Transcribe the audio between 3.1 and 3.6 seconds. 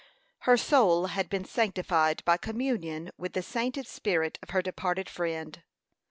with the